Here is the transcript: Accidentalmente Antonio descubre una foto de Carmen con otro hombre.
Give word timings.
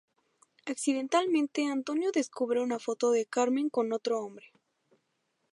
Accidentalmente 0.65 1.67
Antonio 1.67 2.11
descubre 2.11 2.59
una 2.63 2.79
foto 2.79 3.11
de 3.11 3.27
Carmen 3.27 3.69
con 3.69 3.93
otro 3.93 4.19
hombre. 4.19 4.51